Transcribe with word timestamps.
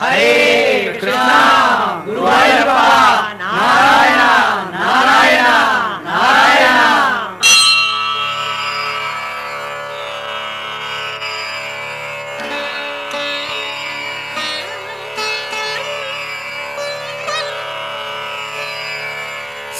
हरे 0.00 0.98
कृष्णा 1.00 1.38
गुरुवायप्पा 2.06 2.82
नारायण 3.38 4.20
नारायण 4.74 5.46
नारायण। 6.04 6.76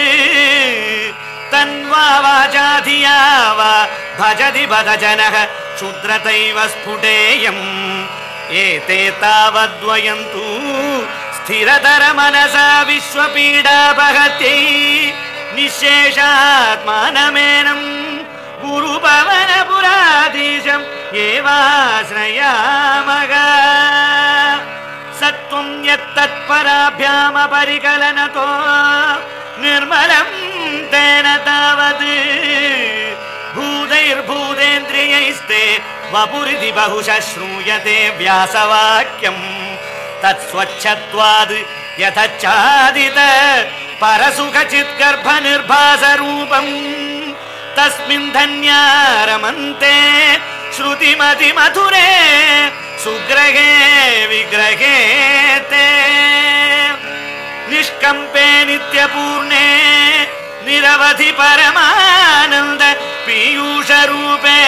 तन्वा 1.52 2.06
वाचाधिया 2.24 3.16
वा 3.58 3.72
भजति 4.20 4.64
बद 4.70 4.88
जनः 5.02 5.34
क्षुद्रतैव 5.74 6.58
स्फुटेयम्। 6.72 7.64
एते 8.62 9.00
तावद्वयन्तु 9.20 10.44
स्थिरतर 11.36 12.02
मनसा 12.18 12.68
निःशेषात्मानमेनम् 15.56 17.86
गुरुपवनपुराधीशम् 18.62 20.88
एवाश्रयामः 21.26 23.32
सत्त्वम् 25.20 25.84
यत्तत्पराभ्यामपरिकलनतो 25.86 28.44
निर्मलम् 29.62 30.34
तेन 30.92 31.26
तावत् 31.46 32.04
भूतैर्भूतेन्द्रियैस्ते 33.56 35.62
वपुरिति 36.12 36.70
बहुशः 36.78 37.18
श्रूयते 37.30 37.96
व्यासवाक्यम् 38.18 39.42
तत्स्वच्छत्वाद् 40.22 41.54
यथच्चादित 42.02 43.18
परसुखचिद्गर्भनिर्भासरूपम् 44.02 46.72
तस्मिन् 47.76 48.32
धन्या 48.36 48.80
रमन्ते 49.30 49.96
श्रुतिमतिमधुरे 50.76 52.08
सुग्रहे 53.02 53.70
विग्रहे 54.26 54.96
ते 55.70 55.86
निष्कम्पे 57.70 58.46
नित्यपूर्णे 58.64 59.66
निरवधि 60.66 61.30
परमानन्द 61.38 62.82
पीयूषरूपे। 63.26 64.58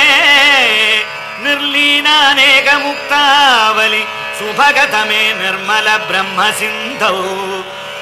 निर्लीनानेकमुक्तावलि 1.45 4.03
सुभगतमे 4.39 5.23
निर्मल 5.43 5.87
ब्रह्म 6.09 6.39
सिन्धौ 6.61 7.21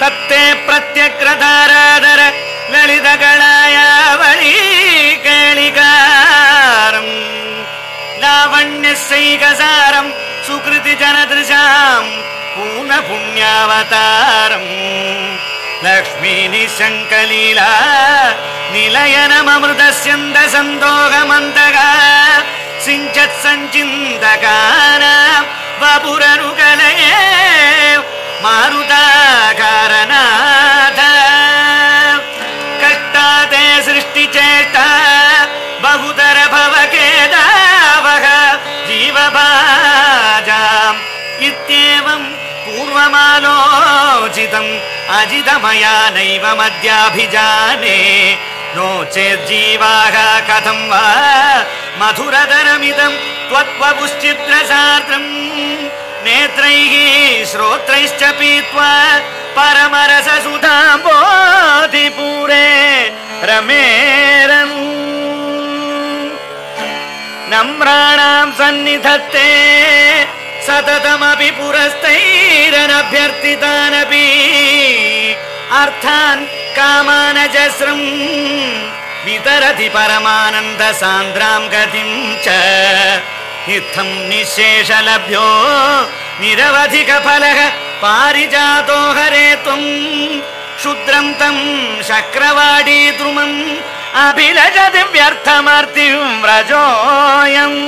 तत्ते 0.00 0.42
प्रत्यग्रधाराधर 0.66 2.20
ललितगणायावली 2.74 4.54
केलिकारम् 5.26 7.12
लावण्यस्यैकसारम् 8.22 10.10
सुकृति 10.46 10.94
जनदृशाम् 11.02 12.10
पूर्ण 15.81 15.85
पुण्यावतारम् 15.85 15.85
लक्ष्मी 15.85 16.33
निशङ्कलीला 16.53 17.69
निलयनममृतस्यन्द 18.73 20.37
सन्दोगमन्तगा 20.53 21.89
सिञ्चत् 22.85 23.39
सञ्चिन्तकान 23.43 25.03
वपुरनुकलये 25.81 27.13
मारुताकारनाथ 28.43 30.19
कष्टाते 32.81 33.63
सृष्टिचेष्टा 33.87 34.87
बहुतर 35.83 36.37
भवकेदावः 36.53 38.25
जीवभाजाम् 38.89 40.99
इत्येवम् 41.47 42.27
पूर्वमालोचितम् 42.65 44.71
अजितमया 45.09 46.09
नैव 46.09 46.61
मद्याभिजाने। 46.61 47.97
नो 48.75 49.05
चेज्जीवाः 49.05 50.39
कथं 50.39 50.89
वा? 50.89 51.03
मधुरतरमिदम् 51.99 53.49
त्वत्वपुश्चित्रशास्त्रम् 53.49 55.27
नेत्रैः 56.25 57.45
श्रोत्रैश्च 57.45 58.23
पीत्वा 58.23 59.19
परमरससुधाम्बोधिपूरे 59.59 60.57
रमेरम्। 63.43 64.97
नम्राणाम् 67.53 68.53
सन्निधत्ते 68.53 69.96
सततमपि 70.67 71.49
पुरस्तैरनभ्यर्थितानपि 71.57 74.25
अर्थान् 75.81 76.43
कामानजस्रम् 76.77 78.05
वितरति 79.25 79.87
परमानन्द 79.95 80.81
सान्द्राम् 81.01 81.69
गतिम् 81.73 82.15
च 82.45 82.47
इत्थम् 83.77 84.13
निःशेषलभ्यो 84.29 85.47
निरवधिकफलः 86.41 87.59
पारिजातो 88.03 88.99
हरे 89.17 89.47
त्वम् 89.63 89.87
क्षुद्रम् 90.77 91.37
तम् 91.39 91.63
शक्रवाडी 92.09 92.99
द्रुमम् 93.17 93.57
अभिलजति 94.25 95.03
व्यर्थमर्तिम् 95.15 96.39
व्रजोऽयम् 96.43 97.79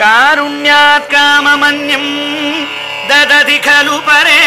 कारुण्यात् 0.00 1.10
काममन्यम् 1.12 2.10
ददति 3.08 3.58
खलु 3.66 3.96
परे 4.06 4.40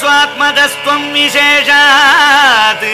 स्वात्मदस्त्वम् 0.00 1.12
विशेषात्। 1.14 2.84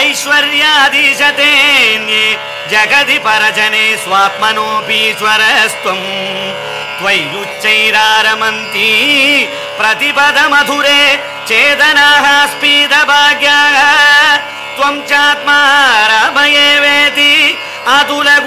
ऐश्वर्यादिशतेऽन्ये 0.00 2.26
जगति 2.72 3.18
परजने 3.24 3.86
स्वात्मनोऽपीश्वरस्त्वम् 4.04 6.06
त्वय्युच्चैरारमन्ती 6.98 8.90
प्रतिपदमधुरे 9.78 11.02
चेतनाः 11.48 12.26
स्पीदभाग्याः 12.52 13.80
त्वं 14.76 14.94
चात्मा 15.10 15.58
रमये 16.12 16.70
वेति 16.84 17.34
अतुलगुणगणाधर 17.90 18.46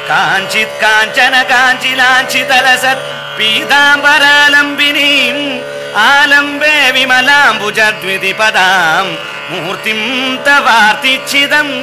काञ्चित् 0.08 0.78
काञ्चन 0.82 1.34
काञ्चिलाञ्चितलसत् 1.50 3.06
पीताम्बरालम्बिनीम् 3.36 5.42
आलम्बे 6.08 6.74
विमलाम्बुज 6.94 7.78
द्वितिपदाम् 8.02 9.12
मूर्तिम् 9.50 10.06
तवार्तिच्छिदम् 10.46 11.74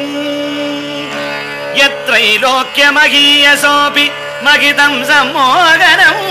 यत्रैलोक्यमहीयसोऽपि 1.79 4.05
महितम् 4.45 5.05
सम्मोगनम् 5.09 6.23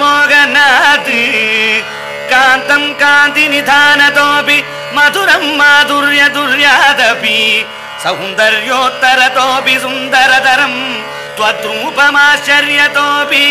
मोगनात् 0.00 1.12
कान्तम् 2.32 2.96
कान्तिनिधानतोऽपि 3.02 4.58
मधुरम् 4.96 5.56
माधुर्य 5.58 6.22
दुर्यादपि 6.34 7.38
सौन्दर्योत्तरतोऽपि 8.02 9.74
सुन्दरतरम् 9.84 10.78
त्वद्रूपमाश्चर्यतोऽपि 11.36 13.46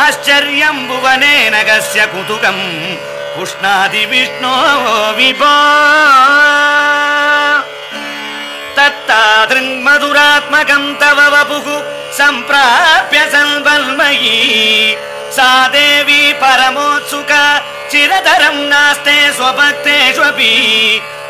आश्चर्यम् 0.00 0.86
भुवनेन 0.88 1.54
कस्य 1.68 2.00
कुतुकम् 2.12 2.64
पुष्णादि 3.34 4.04
विष्णो 4.12 4.54
विभो 5.18 5.54
तत्तादृङ्मधुरात्मकम् 8.78 10.96
तव 11.02 11.18
वपुः 11.34 11.66
सम्प्राप्य 12.18 13.20
सन्वन्मयी 13.34 14.36
सा 15.36 15.52
देवी 15.68 16.32
परमोत्सुका 16.32 17.44
चिरतरम् 17.90 18.68
नास्ते 18.70 19.16
स्वभक्तेष्वपि। 19.32 20.52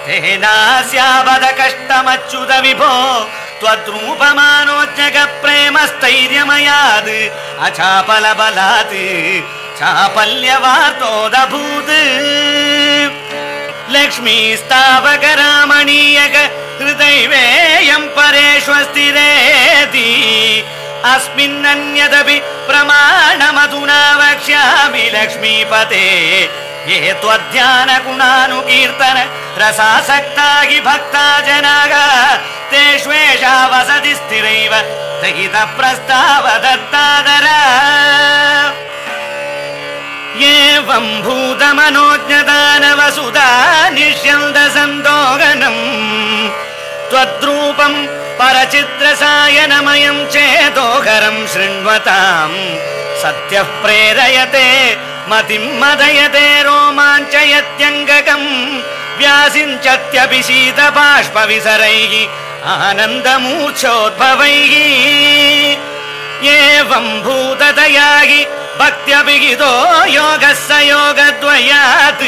तेनास्यावद 0.06 1.44
कष्टमच्युत 1.60 2.50
विभो 2.64 2.92
प्रेमस्थैर्यमयात् 5.42 7.12
अचापलबलात् 7.66 8.96
चापल्यवार्तोदभूत्। 9.78 11.92
लक्ष्मीस्तावकरामणीयक 13.94 16.36
हृदैवेयम् 16.80 18.12
परेष्वस्तिरेति 18.16 20.10
अस्मिन्नन्यदपि 21.14 22.38
प्रमाणमधुना 22.68 24.00
वक्ष्यामि 24.20 25.04
लक्ष्मीपते। 25.14 26.06
ये 26.88 26.98
त्वध्यान 27.22 27.88
गुणानुकीर्तन 28.04 29.16
रसासक्ता 29.60 30.48
हि 30.60 30.78
भक्ता 30.86 31.26
जनाः 31.46 31.92
तेष्वेषा 32.70 33.54
वसति 33.72 34.12
स्थिरैव 34.14 34.72
दहित 35.22 35.56
प्रस्ताव 35.78 36.44
दत्तादरा 36.64 37.58
एवम् 40.48 41.22
भूतमनोज्ञदानवसुधा 41.22 43.48
निष्यन्द 43.96 44.56
सन्दोगनम् 44.74 45.82
त्वद्रूपम् 47.10 47.98
परचित्रसायनमयम् 48.40 50.28
चेदोघरम् 50.34 51.48
शृण्वताम् 51.52 52.58
सत्यः 53.22 53.68
प्रेरयते 53.82 54.68
मतिम् 55.30 55.76
मदयते 55.80 56.46
रोमाञ्चयत्यङ्गकम् 56.66 58.50
व्यासिञ्चत्यपि 59.18 60.40
शीतबाष्पविसरैः 60.48 62.12
आनन्दमूर्च्छोद्भवैः 62.88 64.74
एवम् 66.54 67.22
भूततया 67.24 68.10
हि 68.28 68.40
भक्त्यभिहितो 68.80 69.70
योगः 70.08 70.52
स 70.66 70.68
योगद्वयात् 70.88 72.22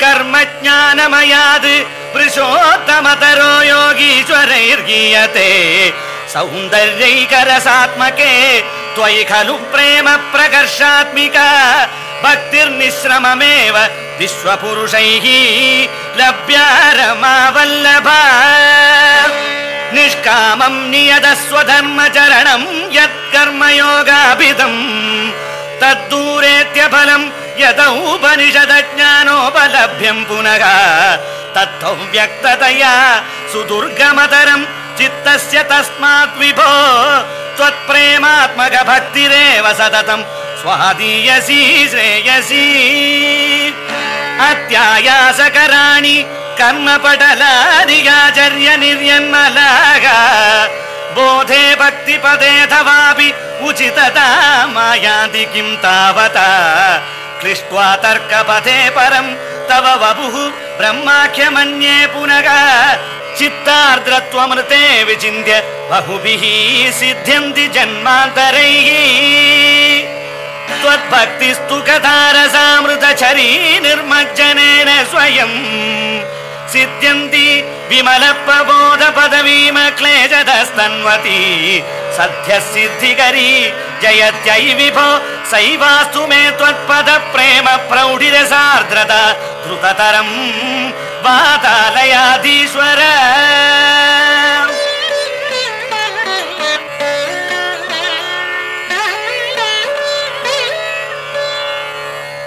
कर्मज्ञानमयात् 0.00 1.68
पुरुषोत्तमतरो 2.12 3.52
योगीश्वरैर्गीयते। 3.66 5.50
सौन्दर्यैकरसात्मके 6.32 8.32
त्वयि 8.96 9.22
खलु 9.30 9.54
प्रेम 9.72 10.06
प्रकर्षात्मिका 10.32 11.48
भक्तिर्निश्रममेव 12.24 13.76
विश्वपुरुषैः 14.18 15.26
लभ्या 16.20 16.66
रमावल्लभा 16.98 18.20
निष्कामम् 19.96 20.90
नियतस्वधर्मचरणम् 20.90 22.96
यत्कर्मयोगाभिधम्। 22.96 24.80
तद्दूरेत्यफलम् 25.80 27.30
यतौपनिषदज्ञानोपलभ्यम् 27.60 30.24
पुनः 30.24 30.64
तत्त्वौ 31.54 31.92
व्यक्ततया 31.92 32.94
सुदुर्गमतरम् 33.52 34.64
चित्तस्य 34.98 35.62
तस्मात् 35.62 36.38
विभो। 36.38 36.70
त्वत्प्रेमात्मक 37.56 38.74
भक्तिरेव 38.86 39.72
सततम्। 39.72 40.24
स्वादीयसी 40.62 41.88
श्रेयसी। 41.88 42.64
अत्यायासकराणि 44.40 46.16
कर्मपटलादिगाचर्य 46.58 48.68
निर्यन्मलाः 48.82 50.04
बोधे 51.16 51.64
भक्तिपदेऽथवापि 51.80 53.28
उचितता 53.68 54.26
मायाति 54.66 55.44
किं 55.52 55.68
तावता। 55.84 56.48
क्लिष्ट्वा 57.40 57.88
तर्कपथे 58.04 58.78
परम् 58.96 59.36
तव 59.68 59.86
वपुः 60.02 60.34
ब्रह्माख्यमन्ये 60.78 61.96
पुनः 62.06 62.48
चित्तार्द्रत्वमृते 63.38 64.82
विचिन्त्य 65.04 65.54
बहुभिः 65.90 66.44
सिद्ध्यन्ति 66.98 67.66
जन्मान्तरैः। 67.76 68.88
त्वद्भक्तिस्तु 70.82 71.76
कथारसामृतचरी 71.88 73.50
निर्मज्जनेन 73.86 74.88
स्वयम् 75.10 75.58
സിദ്ധ്യന്തി 76.72 77.46
വിമലപ്രബോധ 77.90 79.02
പദവീമക്ലേശതസ്തന്വതി 79.16 81.40
സദ്യസിദ്ധികരീ 82.16 83.50
ജയത്യൈ 84.04 84.64
വിഭോ 84.80 85.08
സൈവാസ്തു 85.52 86.22
മേ 86.30 86.42
ത്വത്പദ 86.60 87.10
പ്രേമ 87.34 87.68
പ്രൗഢിരസാർദ്രത 87.90 89.14
ദ്രുതതരം 89.64 90.30
വാതാലയാധീശ്വര 91.26 93.00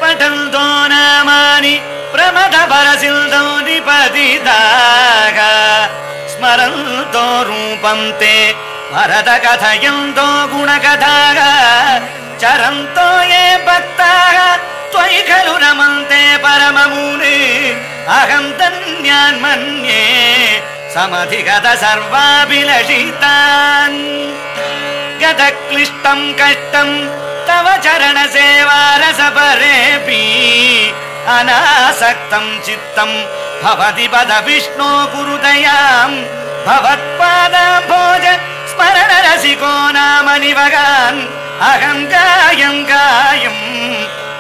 പഠന്തോ 0.02 0.66
നാമാനി 0.92 1.74
प्रमद 2.20 2.56
परसिल्दो 2.72 3.44
निपतिताः 3.66 5.38
स्मरन्तो 6.32 7.26
रूपं 7.48 8.00
ते 8.20 8.36
भरत 8.94 9.30
कथयन्तो 9.46 10.26
गुणकथाः 10.52 11.40
चरन्तो 12.42 13.08
ये 13.32 13.46
भक्ताः 13.68 14.36
त्वयि 14.92 15.22
खलु 15.30 15.56
रमन्ते 15.64 16.22
परममुनि। 16.44 17.40
अहं 18.18 18.46
धन्यान् 18.60 19.42
मन्ये 19.44 20.04
समधिगत 20.96 21.66
सर्वाभिलषितान्। 21.84 23.20
गतक्लिष्टं 25.22 26.20
कष्टं 26.40 26.90
तव 27.48 27.66
चरण 27.86 28.18
सेवारसपरेऽपि 28.36 30.24
अनासक्तं 31.30 32.46
चित्तं 32.66 33.12
भवति 33.64 34.08
पद 34.14 34.32
विष्णो 34.46 34.90
गुरुदयाम् 35.14 36.16
भवत्पादाम्भोज 36.68 38.26
स्मरण 38.72 39.12
रसिको 39.26 39.74
नाम 39.98 40.28
निवगान्। 40.44 41.20
अहं 41.70 42.00
गायं 42.12 42.78
गायं 42.90 43.58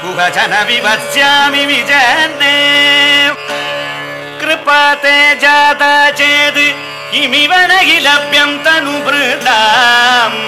कुहजन 0.01 0.53
विवस्यामि 0.67 1.63
विजने 1.69 2.55
कृपाते 4.41 5.17
जाता 5.41 5.93
चेत् 6.19 6.59
किमिव 7.11 7.53
न 7.71 7.79
हि 7.87 7.97
लभ्यं 8.07 8.57
तनुभृताम् 8.65 10.39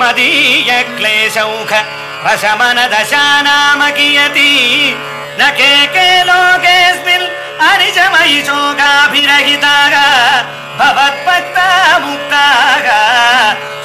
मदीय 0.00 0.70
क्लेशौख 0.96 1.72
प्रशमन 2.22 2.78
दशा 2.92 3.24
नाम 3.42 3.80
कियति 3.96 4.50
न 5.40 5.50
के 5.58 5.74
के 5.94 6.08
लोकेऽस्मिन् 6.28 7.26
अनिजमयि 7.68 8.40
शोकाभिरहिताः 8.48 9.94
भवद्भक्ता 10.80 11.68
मुक्ताः 12.04 12.88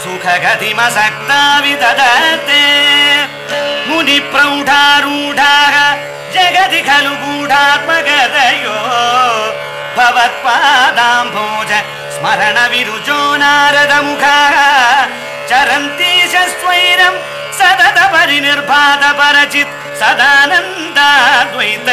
सुखगतिमसक्ता 0.04 1.40
विदधते 1.66 2.64
मुनिप्रौढारूढाः 3.90 5.76
जगति 6.36 6.82
खलु 6.88 7.14
गूढात्मगतयो 7.24 8.76
भवत्पादाम्भोज 9.98 11.72
स्मरण 12.16 12.58
विरुजो 12.74 13.20
नारदमुखाः 13.44 14.58
चरन्ति 15.50 16.12
स्वैरम् 16.34 17.18
सतत 17.60 17.98
परिनिर्भात 18.14 19.04
परचित् 19.20 19.76
सदानन्दाद्वैत 20.02 21.90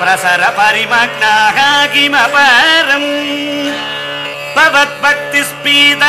प्रसर 0.00 0.42
परिमग्नाः 0.58 1.58
किमपरम् 1.92 3.08
भवद्भक्तिस्पीत 4.56 6.02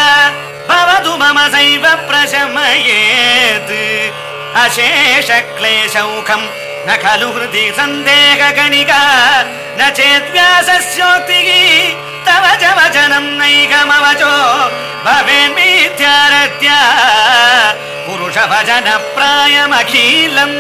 भवतु 0.69 1.13
मम 1.21 1.37
सैव 1.53 1.85
प्रशमयेत्। 2.09 3.73
अशेष 4.63 5.29
क्लेशौखम् 5.57 6.51
न 6.87 6.89
खलु 7.03 7.29
हृदि 7.35 7.65
सन्देहगणिका 7.77 9.01
न 9.79 9.89
चेद्व्यासस्योक्तिः 9.97 11.49
तव 12.27 12.45
च 12.61 12.63
वचनं 12.77 13.25
नैकमवचो। 13.39 14.35
भवेन्मिथ्यारत्या 15.05 16.79
पुरुष 18.05 18.37
भजन 18.51 18.87
प्रायमखिलम् 19.15 20.57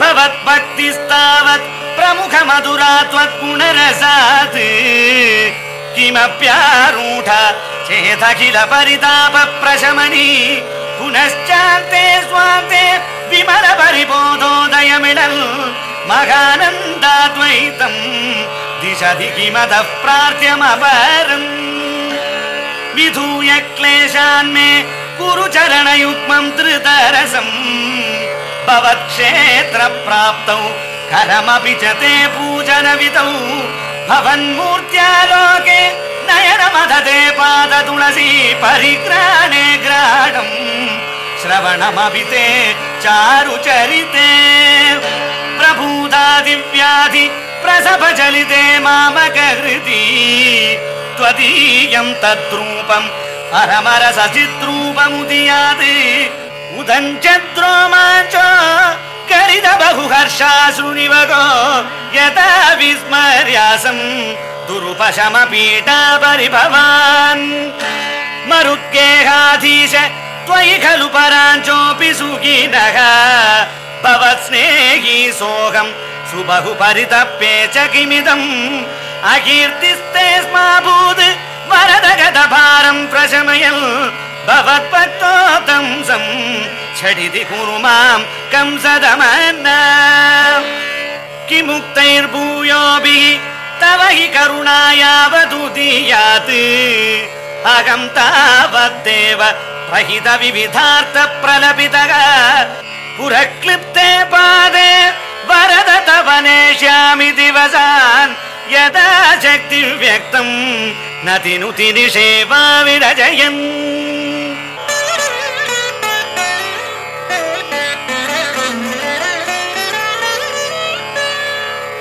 भवद्भक्तिस्तावत् 0.00 1.70
प्रमुख 1.96 2.34
मधुरा 2.48 2.92
त्वद्गुणरसात् 3.12 4.58
किमप्यारूढ 5.94 7.28
चेदखिल 7.86 8.56
परिताप 8.72 9.34
प्रशमनी 9.62 10.28
पुनश्चान्ते 10.98 12.04
स्वान्ते 12.28 12.84
विमल 13.30 13.66
परिबोधोदयमिडल् 13.80 15.40
मगानन्दाद्वैतम् 16.10 18.00
दिशति 18.84 19.26
किमतः 19.26 19.80
प्रार्थ्यमपरम्। 19.80 21.46
विधूय 22.94 23.50
क्लेशान्मे 23.76 24.82
कुरु 25.18 25.46
चरणयुग्मं 25.48 26.50
धृतरसम्। 26.50 27.52
भवत्क्षेत्र 28.66 29.78
प्राप्तौ 29.78 30.58
करमपि 31.10 31.74
च 31.74 31.84
ते 31.84 32.26
पूजनवितौ। 32.26 33.30
भवन्मूर्त्यालोके 34.10 35.80
नयनमदते 36.28 37.30
पाद 37.30 37.72
तुलसी 37.86 38.54
परिग्राणे 38.54 39.76
ग्राणम्। 39.76 40.52
श्रवणमपि 41.42 42.24
ते 42.24 42.72
चारुचरिते। 43.00 44.28
प्रभूतादिव्याधि 45.58 47.26
प्रसभ 47.64 48.02
चलिते 48.18 48.62
मामकहृति। 48.78 50.02
त्वदीयं 51.16 52.08
तद्रूपम् 52.22 53.12
परमरसचिद्रूपमुदीयात् 53.52 55.84
उदञ्चद्रोमाञ्चो 56.78 58.48
करिद 59.30 59.66
बहु 59.80 60.04
हर्षाश्रुनिवगो 60.14 61.44
यथा 62.16 62.50
विस्मर्यासम् 62.74 64.04
दुरुपशमपीठा 64.68 66.00
परिभवान्। 66.22 67.46
मरुद्गेहाधीश 68.50 69.94
त्वयि 70.46 70.74
खलु 70.78 71.08
पराञ्चोऽपि 71.14 72.10
सुखिनः। 72.14 72.96
भवत्स्नेही 74.04 75.18
सोऽहम् 75.32 75.92
सुबहु 76.34 76.70
परितप्ये 76.82 77.54
च 77.74 77.82
किमिदम् 77.94 78.46
अकीर्तिस्ते 79.32 80.24
स्माभूत् 80.44 81.20
वरद 81.70 82.06
गतभारं 82.20 82.98
प्रशमयन् 83.12 83.84
भवत्भक्तो 84.48 85.34
दंसम् 85.68 86.26
झटिति 86.98 87.42
कुरु 87.50 87.76
मां 87.84 88.18
कंसदमन् 88.52 89.62
किमुक्तैर्भूयोभिः 91.48 93.24
तव 93.82 94.02
हि 94.16 94.26
करुणा 94.36 94.78
यावदुदीयात् 95.02 96.54
अहं 97.74 98.02
तावद्देव 98.16 99.40
प्रहित 99.90 100.28
विविधार्थ 100.42 101.16
प्रलपितः 101.44 102.12
पुरक्लिप्ते 103.18 104.08
पादे 104.34 104.90
वरद 105.48 105.90
तव 106.08 106.28
नेष्यामि 106.46 107.30
दिवसान् 107.38 108.32
यदा 108.74 109.08
शक्तिव्यक्तं 109.44 110.48
न 111.26 111.28
तिनुति 111.44 111.88
निषेवा 111.96 112.62
विरजयन् 112.86 113.60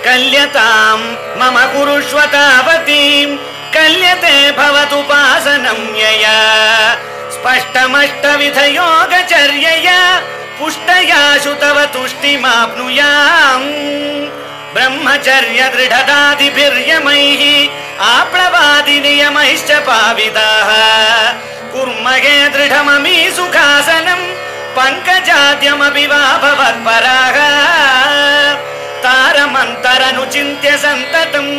कल्यतां 0.05 0.97
मम 1.39 1.55
कुरुष्व 1.73 2.19
तावतीं 2.33 3.27
कल्यते 3.75 4.35
भवतुपासनं 4.57 5.79
यया। 6.01 6.37
स्पष्टमष्टविधयोगचर्यया 7.35 9.99
पुष्टयाशु 10.57 11.53
तव 11.61 11.77
तुष्टिमाप्नुयाम्। 11.93 13.69
ब्रह्मचर्य 14.73 15.61
दृढदादिभिर्यमैः 15.73 17.41
आप्लवादि 18.09 18.97
नियमैश्च 18.99 19.71
पाविताः। 19.87 20.69
कुर्महे 21.73 22.37
दृढममी 22.55 23.17
सुखासनम् 23.35 24.25
पङ्कजाद्यमपि 24.77 26.05
वा 26.11 26.23
भवत्पराः 26.43 27.37
तारमन्तरनुचिन्त्य 29.03 30.69
सन्ततम् 30.83 31.53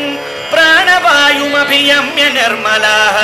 प्राणवायुमभियम्य 0.53 2.25
निर्मलाः 2.37 3.17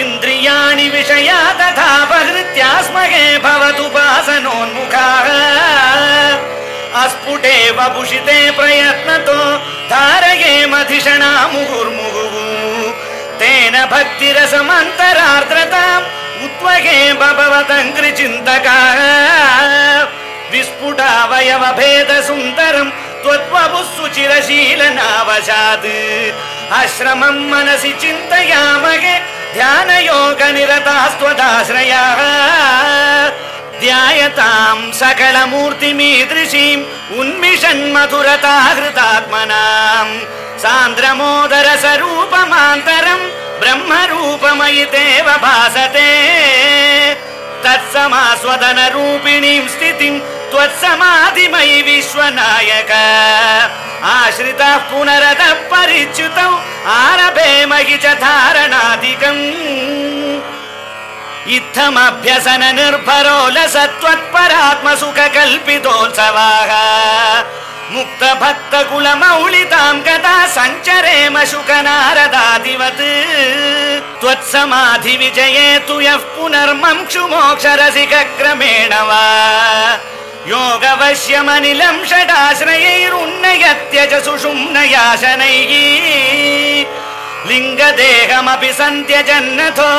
इन्द्रियाणि 0.00 0.86
विषया 0.94 1.40
तथापहृत्यास्महे 1.58 3.24
भवतुपासनोन्मुखाः 3.44 5.28
अस्फुटे 7.02 7.56
वभूषिते 7.76 8.38
प्रयत्नतो 8.56 9.40
धारयेमधिषणा 9.92 11.32
मुहुर्मुहुः। 11.52 12.34
तेन 13.40 13.74
भक्तिरसमन्तरार्द्रताम् 13.92 16.10
उद्वहे 16.44 16.98
भवतङ्कृचिन्तकाः 17.20 18.98
विस्फुटावयव 20.52 21.64
भेद 21.78 22.10
सुन्दरम् 22.28 22.94
त्वद्वपुः 23.22 23.84
सुचिरशीलनावशात् 23.96 25.90
आश्रमम् 26.80 27.48
मनसि 27.50 27.92
चिन्तयामहे 28.02 29.14
ध्यानयोगनिरतास्त्वदाश्रयाः। 29.54 32.20
ध्यायताम् 33.80 34.92
सकलमूर्तिमीदृशीम् 34.92 36.84
उन्मिषन् 37.20 37.92
मधुरता 37.94 38.54
हृतात्मनाम् 38.76 40.12
सान्द्रमोदर 40.64 41.68
स्वरूपमान्तरम् 41.76 43.30
ब्रह्मरूपमयि 43.60 44.84
देव 44.94 45.26
भासते। 45.44 46.10
तत्समास्वदन 47.64 48.78
रूपिणीम् 48.94 49.68
स्थितिम् 49.68 50.24
त्वत्समाधिमयि 50.52 51.80
विश्वनायक। 51.88 52.90
आश्रितः 54.12 54.76
पुनरतः 54.90 55.52
परिच्युतौ 55.72 56.50
आरभे 56.92 57.50
महि 57.70 57.96
च 58.02 58.14
धारणाधिकम् 58.22 59.42
इत्थमभ्यसन 61.56 62.62
सुख 65.00 65.18
मुक्त 67.94 68.22
भक्त 68.42 68.74
कुल 68.90 69.06
मौलितां 69.22 69.94
कदा 70.06 70.36
सञ्चरेम 70.54 71.36
शुक 71.50 71.70
नारदादिवत् 71.86 73.02
त्वत्समाधि 74.20 75.16
विजये 75.22 75.68
तु 75.88 76.00
यः 76.00 76.24
पुनर्मंक्षु 76.36 77.26
मोक्षरसिक 77.34 78.14
वा 79.10 79.22
योगवश्यमनिलं 80.48 81.96
षडाश्रयैरुन्नयत्यज 82.10 84.12
सुषुम्नयाशनैः 84.24 85.72
लिङ्गदेहमपि 87.48 88.72
सन्त्यजन्नथो 88.78 89.92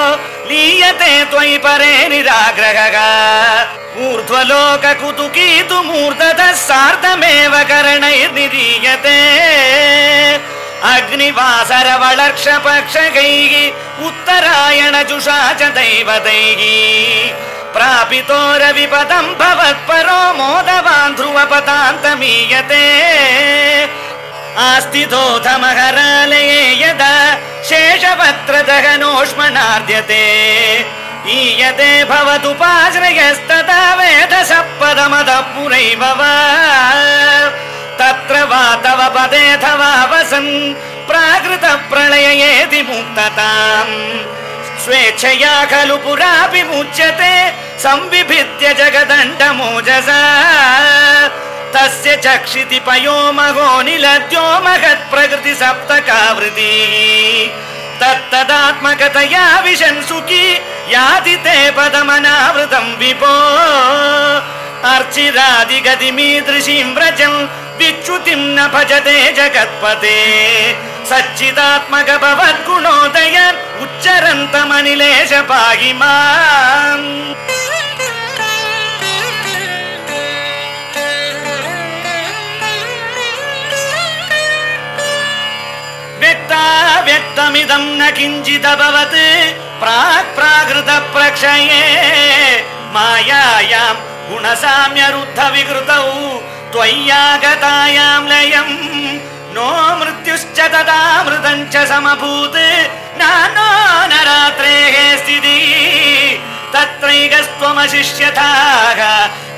लीयते 0.49 1.11
त्वयि 1.31 1.57
परे 1.65 1.93
निराग्रहः। 2.11 2.97
ऊर्ध्वलोक 4.07 4.83
कुतुकीतु 5.01 5.77
मूर्धतः 5.89 6.51
सार्धमेव 6.67 7.53
करणैर्निरीयते 7.71 9.19
अग्निवासर 10.93 11.87
वलर्क्ष 12.03 12.45
पक्षकैः 12.67 13.53
उत्तरायण 14.07 14.95
जुषा 15.09 15.39
च 15.59 15.61
दैवतैः 15.79 16.61
प्रापितोरविपदम् 17.75 19.29
भवत्परो 19.41 20.19
मोदवान् 20.39 21.15
ध्रुवपदान्तमीयते 21.17 22.85
आस्तितोऽथमहरालये 24.65 26.59
यदा 26.81 27.13
शेषपत्र 27.69 28.61
दहनोष्मणार्ध्यते 28.69 30.23
ईयते 31.37 31.91
भवतुपाश्रयस्तदा 32.11 33.79
वेदसः 33.99 34.61
पदमदः 34.81 35.39
पुरैव 35.55 36.03
वा 36.19 36.33
तत्र 37.99 38.43
वा 38.51 38.63
तव 38.85 39.01
पदेऽथ 39.17 39.65
वा 39.81 39.91
वसन् 40.13 40.51
प्राकृत 41.09 41.65
प्रलययेति 41.91 42.81
मुक्तताम् 42.91 44.42
स्वेच्छया 44.83 45.53
खलु 45.65 45.97
पुरापि 45.97 46.61
मुच्यते 46.63 47.33
संविभिद्य 47.79 48.65
जगदण्डमोजसा। 48.73 50.21
तस्य 51.73 52.09
चक्षिति 52.15 52.79
पयो 52.79 53.17
महो 53.31 53.67
निलद्यो 53.81 54.45
महत् 54.65 55.09
प्रकृति 55.11 55.53
सप्तकावृति। 55.55 56.73
तत्तदात्मकतया 58.01 59.45
विशन् 59.59 60.05
सुखी 60.09 60.45
याति 60.93 61.35
ते 61.45 61.57
पदमनावृतम् 61.71 62.97
विपो। 62.99 63.35
अर्चिरादिगतिमीदृशीं 64.93 66.87
व्रजम् 66.95 67.47
विच्युतिम् 67.79 68.53
न 68.55 68.67
भजते 68.73 69.17
जगत्पते 69.33 70.17
सच्चिदात्मक 71.09 72.09
भवद्गुणोदय 72.23 73.37
उच्चरन्तमनिलेश 73.83 75.31
पाहि 75.49 75.91
माम् 76.01 77.09
व्यक्ता 86.21 86.63
व्यक्तमिदं 87.09 87.85
न 87.99 88.09
किञ्चिदभवत् 88.17 89.19
प्राक् 89.81 90.33
प्राकृत 90.37 90.89
प्रक्षये 91.15 91.83
मायायां 92.95 93.93
गुणसाम्यरुद्ध 94.29 95.39
विकृतौ 95.55 96.01
त्वय्यागतायां 96.73 98.21
लयम् 98.31 98.75
नो 99.55 99.69
मृत्युश्च 99.99 100.59
तदा 100.73 101.01
मृदम् 101.23 101.69
च 101.73 101.75
समभूत्। 101.89 102.59
नानो 103.19 103.69
न 104.11 104.13
रात्रेः 104.27 104.95
स्थितिः। 105.17 106.39
तत्रैकस्त्वमशिष्यथाः 106.73 108.99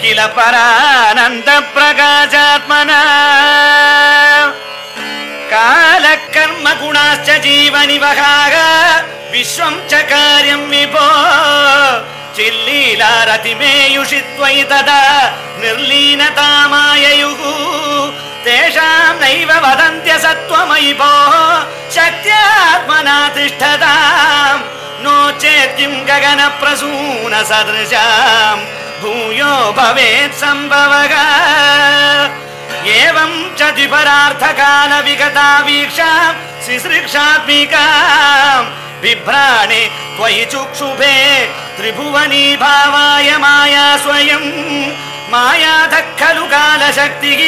किल 0.01 0.19
परानन्द 0.37 1.49
प्रकाशात्मना 1.75 3.01
कालकर्म 5.51 6.65
गुणाश्च 6.81 7.29
जीवनिवहाः 7.45 8.55
विश्वं 9.31 9.73
च 9.89 9.91
कार्यं 10.11 10.61
विभो। 10.71 11.07
चिल्लीलारतिमेयुषि 12.35 14.19
त्वयि 14.35 14.63
तदा 14.63 15.01
निर्लीनतामाययुः 15.61 17.41
तेषां 18.45 19.13
नैव 19.21 19.51
वदन्त्य 19.63 20.13
सत्त्वमयि 20.23 20.91
भोः 20.99 21.33
शक्त्यात्मना 21.95 23.17
तिष्ठताम्। 23.35 24.61
नो 25.03 25.15
चेत् 25.41 25.75
किं 25.77 25.93
गगन 26.09 26.41
भूयो 29.01 29.53
भवेत् 29.77 30.37
सम्भवः। 30.41 31.13
एवं 32.97 33.31
च 33.57 33.61
द्विपरार्थकाल 33.75 34.91
विगता 35.05 35.47
वीक्षा 35.65 36.11
शिसृक्षात्मिकाम् 36.65 37.91
बिभ्राणे 39.01 39.81
त्वयि 40.17 40.43
चुक्षुभे 40.51 41.17
त्रिभुवनी 41.77 42.45
भावाय 42.61 43.29
माया 43.43 43.87
स्वयम् 44.03 44.49
मायाधः 45.31 46.01
खलु 46.19 46.45
कालशक्तिः 46.53 47.41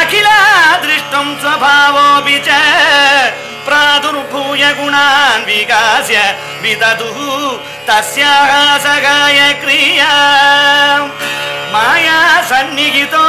अखिला 0.00 0.38
दृष्टुं 0.84 1.26
स्वभावोऽपि 1.42 2.38
च 2.46 2.48
प्रादुर्भूय 3.66 4.64
गुणान् 4.78 5.44
विकास्य 5.48 6.16
विदधुः 6.62 7.18
तस्याः 7.88 8.52
सगाय 8.86 9.38
क्रिया 9.62 10.10
माया 11.74 12.18
सन्निहितो 12.50 13.24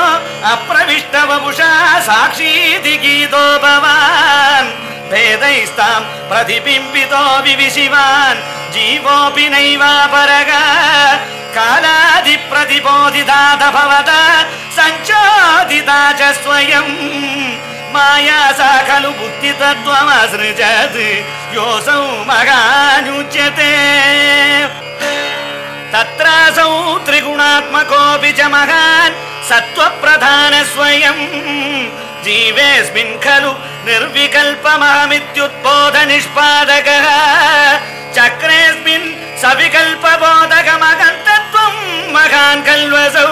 अप्रविष्टवपुषा 0.53 1.71
साक्षीति 2.09 2.97
गीतो 3.05 3.45
भवान् 3.65 4.94
भेदैस्तां 5.10 6.00
प्रतिबिम्बितो 6.30 7.22
विशिवान् 7.60 8.42
जीवोऽपि 8.74 9.46
नैवापरग 9.54 10.50
कालादिप्रतिबोधिता 11.56 13.40
भवता 13.76 14.20
सञ्चोदिता 14.76 16.00
च 16.18 16.32
स्वयम् 16.42 16.92
माया 17.94 18.40
सा 18.58 18.70
खलु 18.88 19.10
बुद्धितत्त्वमसृजत् 19.20 20.98
योऽसौ 21.56 22.02
महानुच्यते 22.28 23.72
तत्रासौ 25.94 26.70
त्रिगुणात्मकोऽपि 27.06 28.32
च 28.38 28.40
महान् 28.54 29.18
सत्त्वप्रधान 29.50 30.54
स्वयम् 30.74 31.24
जीवेऽस्मिन् 32.24 33.20
खलु 33.24 33.52
निर्विकल्पमहमित्युद्बोध 33.86 35.96
निष्पादकः 36.10 37.06
चक्रेऽस्मिन् 38.16 39.06
सविकल्पबोधकमगन्तत्वम् 39.42 41.80
महान् 42.14 42.64
खल्वसौ 42.66 43.30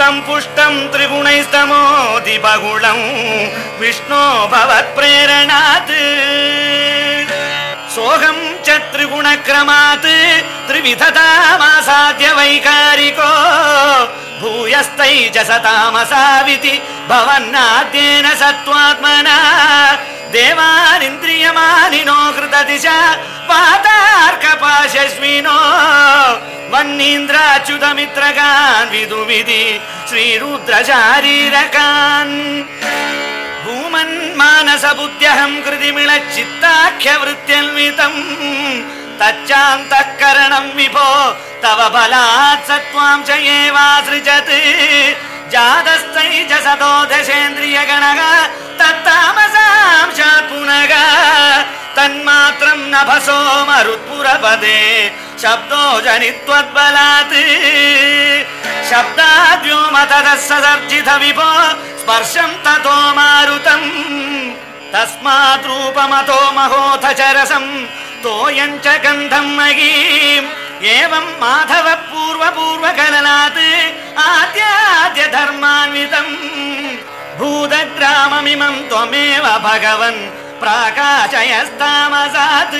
सम्पुष्टम् 0.00 0.78
त्रिगुणैस्तमोति 0.92 2.36
बहुलम् 2.44 3.06
विष्णो 3.80 4.22
भवत्प्रेरणात् 4.52 5.92
सोऽहम् 7.94 8.44
च 8.53 8.53
त्रिगुणक्रमात् 8.93 10.09
त्रिविधतामासाद्य 10.67 12.27
वैकारिको 12.39 13.31
भूयस्तै 14.41 15.15
च 15.35 15.37
सतामसाविति 15.49 16.73
भवन्नाद्येन 17.09 18.25
सत्त्वात्मना 18.41 19.37
देवानिन्द्रियमानिनो 20.35 22.19
कृतदिशा 22.37 22.97
पातार्कपाशस्विनो 23.49 25.57
वह्नीन्द्राच्युतमित्रगान् 26.73 28.91
विदुमिति 28.93 29.61
श्रीरुद्रशारीरकान् 30.09 32.35
भूमन्मानसबुद्ध्यहम् 34.34 35.62
कृतिमिळच्चित्ताख्यवृत्त्यन्वितम् 35.64 38.18
तच्चान्तःकरणम् 39.20 40.74
विभो 40.76 41.08
तव 41.62 41.80
बलात् 41.94 42.66
सत्त्वां 42.68 43.18
च 43.28 43.30
एवासृजत् 43.56 44.52
जातस्तै 45.52 46.30
च 46.50 46.52
सतो 46.66 46.92
दशेन्द्रियगणः 47.12 48.20
तत्तामसांशात् 48.80 50.48
पुनः 50.50 50.92
तन्मात्रम् 51.96 52.90
नभसो 52.94 53.40
मरुत्पुरपदे 53.68 54.80
शब्दो 55.42 55.84
जनित्वद्बलात् 56.06 57.36
शब्दाद्योम 58.90 59.94
ततः 60.10 60.36
ससर्जित 60.48 61.08
विभो 61.22 61.50
तस्मात् 64.95 65.67
रूपमतो 65.67 66.39
महोऽथ 66.55 67.05
च 67.19 67.21
रसम् 67.35 67.71
तोयम् 68.23 68.81
च 68.83 68.85
गन्धम् 69.05 69.55
महीम् 69.57 70.53
एवम् 70.91 71.37
माधव 71.41 71.87
पूर्वपूर्वकलनात् 72.11 73.59
आद्याद्य 74.27 75.23
धर्मान्वितम् 75.35 76.33
भूतग्राममिमम् 77.39 78.85
त्वमेव 78.89 79.45
भगवन् 79.67 80.21
प्राकाशयस्तामसात्। 80.61 82.77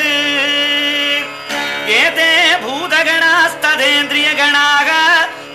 एते 1.99 2.31
भूतगणास्तदेन्द्रियगणाः 2.63 4.89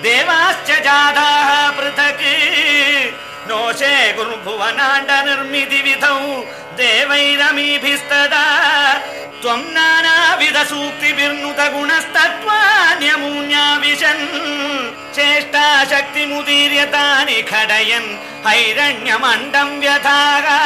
देवाश्च 0.04 0.68
जाताः 0.86 1.50
पृथक् 1.78 2.24
నోచే 3.48 4.14
గురుభువనాండ 4.18 5.12
నిర్మితి 5.12 5.82
విధౌ 5.82 6.42
దేవైరమీభిస్తదా. 6.76 8.44
త్వం 9.42 9.74
నానావిధ 9.74 10.62
సూక్తిభిర్నుత 10.62 11.60
గుణస్తత్వాన్యమూన్యావిశన్ 11.60 14.26
చేష్టాశక్తిముదీర్య 15.18 16.84
తాని 16.84 17.42
ఖడయన్ 17.42 18.16
హైరణ్యమండం 18.46 19.80
వ్యథాగా. 19.80 20.58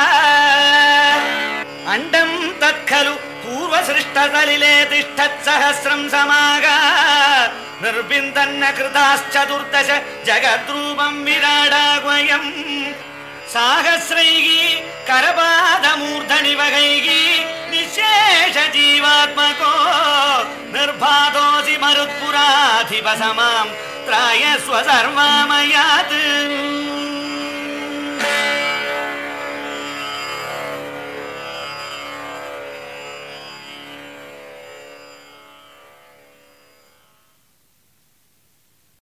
అండం 1.88 2.54
తత్ఖలు 2.62 3.33
तत्खलु 3.44 3.46
पूर्वसृष्टसलिले 3.56 4.74
तिष्ठत्सहस्रम् 4.84 6.08
समागा। 6.08 6.76
निर्बिन्दन्न 7.82 8.62
कृताश्चतुर्दश 8.76 9.88
जगद्रूपम् 10.26 11.24
विराडाग्वयम्। 11.24 12.50
साहस्रैः 13.52 14.46
करपादमूर्धनिवगैः 15.08 17.08
निःशेष 17.70 18.56
जीवात्मको 18.74 19.72
निर्बाधोऽसि 20.74 21.76
मरुत्पुराधिपसमाम् 21.82 23.74
त्रायस्व 24.06 24.74
सर्वामयात् 24.88 26.14